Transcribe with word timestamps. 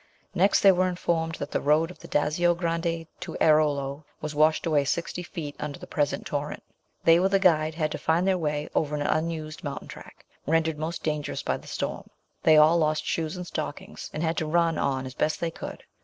Next 0.33 0.61
they 0.61 0.71
were 0.71 0.87
informed 0.89 1.35
that 1.35 1.51
the 1.51 1.61
road 1.61 1.91
of 1.91 1.99
the 1.99 2.07
Dazio 2.07 2.55
Grande 2.55 3.05
to 3.19 3.37
Airolo 3.39 4.03
was 4.19 4.33
washed 4.33 4.65
away 4.65 4.83
sixty 4.83 5.21
feet 5.21 5.55
under 5.59 5.77
the 5.77 5.85
present 5.85 6.25
torrent. 6.25 6.63
They, 7.03 7.19
with 7.19 7.35
a 7.35 7.39
guide, 7.39 7.75
had 7.75 7.91
to 7.91 7.99
find 7.99 8.27
their 8.27 8.39
way 8.39 8.67
over 8.73 8.95
an 8.95 9.03
unused 9.03 9.63
mountain 9.63 9.89
track, 9.89 10.25
rendered 10.47 10.79
most 10.79 11.03
dangerous 11.03 11.43
by 11.43 11.57
the 11.57 11.67
storm. 11.67 12.09
They 12.41 12.57
all 12.57 12.79
lost 12.79 13.05
shoes 13.05 13.37
and 13.37 13.45
stockings, 13.45 14.09
and 14.11 14.23
had 14.23 14.37
to 14.37 14.47
run 14.47 14.79
on 14.79 15.05
as 15.05 15.13
best 15.13 15.39
they 15.39 15.51
could. 15.51 15.83